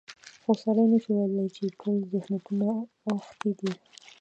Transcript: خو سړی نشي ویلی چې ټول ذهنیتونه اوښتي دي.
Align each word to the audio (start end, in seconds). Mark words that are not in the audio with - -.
خو 0.43 0.51
سړی 0.63 0.85
نشي 0.91 1.11
ویلی 1.15 1.45
چې 1.55 1.63
ټول 1.79 1.97
ذهنیتونه 2.13 2.67
اوښتي 3.07 3.51
دي. 3.59 3.71